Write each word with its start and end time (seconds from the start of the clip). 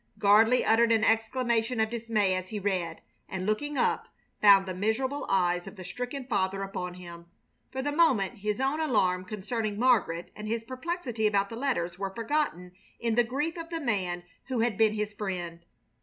Gardley 0.17 0.65
uttered 0.65 0.91
an 0.91 1.03
exclamation 1.03 1.79
of 1.79 1.91
dismay 1.91 2.33
as 2.33 2.49
he 2.49 2.57
read, 2.57 3.03
and, 3.29 3.45
looking 3.45 3.77
up, 3.77 4.07
found 4.41 4.65
the 4.65 4.73
miserable 4.73 5.27
eyes 5.29 5.67
of 5.67 5.75
the 5.75 5.83
stricken 5.85 6.25
father 6.25 6.63
upon 6.63 6.95
him. 6.95 7.27
For 7.71 7.83
the 7.83 7.91
moment 7.91 8.39
his 8.39 8.59
own 8.59 8.79
alarm 8.79 9.25
concerning 9.25 9.77
Margaret 9.77 10.31
and 10.35 10.47
his 10.47 10.63
perplexity 10.63 11.27
about 11.27 11.51
the 11.51 11.55
letters 11.55 11.99
was 11.99 12.13
forgotten 12.15 12.71
in 12.99 13.13
the 13.13 13.23
grief 13.23 13.57
of 13.57 13.69
the 13.69 13.79
man 13.79 14.23
who 14.45 14.61
had 14.61 14.75
been 14.75 14.93
his 14.93 15.13
friend. 15.13 15.63